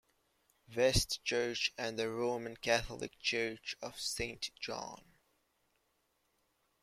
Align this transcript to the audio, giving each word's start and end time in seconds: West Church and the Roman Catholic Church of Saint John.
West 0.75 1.23
Church 1.23 1.71
and 1.77 1.95
the 1.99 2.09
Roman 2.09 2.57
Catholic 2.57 3.19
Church 3.19 3.75
of 3.83 3.99
Saint 3.99 4.49
John. 4.59 5.03